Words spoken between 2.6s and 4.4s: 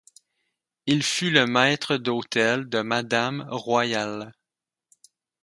de Madame Royale.